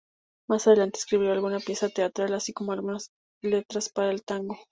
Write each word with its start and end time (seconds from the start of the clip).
Más 0.49 0.65
adelante 0.65 0.97
escribió 0.97 1.31
alguna 1.31 1.59
pieza 1.59 1.87
teatral, 1.89 2.33
así 2.33 2.53
como 2.53 2.71
algunas 2.71 3.11
letras 3.43 3.89
para 3.91 4.17
tango. 4.17 4.57